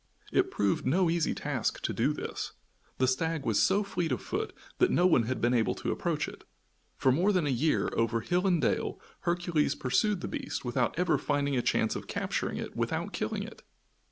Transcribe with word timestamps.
It 0.31 0.49
proved 0.49 0.83
no 0.83 1.11
easy 1.11 1.35
task 1.35 1.79
to 1.83 1.93
do 1.93 2.11
this. 2.11 2.53
The 2.97 3.07
stag 3.07 3.45
was 3.45 3.61
so 3.61 3.83
fleet 3.83 4.11
of 4.11 4.19
foot 4.19 4.51
that 4.79 4.89
no 4.89 5.05
one 5.05 5.25
had 5.25 5.39
been 5.39 5.53
able 5.53 5.75
to 5.75 5.91
approach 5.91 6.27
it. 6.27 6.43
For 6.97 7.11
more 7.11 7.31
than 7.31 7.45
a 7.45 7.51
year, 7.51 7.87
over 7.93 8.21
hill 8.21 8.47
and 8.47 8.59
dale, 8.59 8.99
Hercules 9.19 9.75
pursued 9.75 10.21
the 10.21 10.27
beast 10.27 10.65
without 10.65 10.97
ever 10.97 11.19
finding 11.19 11.55
a 11.55 11.61
chance 11.61 11.95
of 11.95 12.07
capturing 12.07 12.57
it 12.57 12.75
without 12.75 13.13
killing 13.13 13.43
it. 13.43 13.61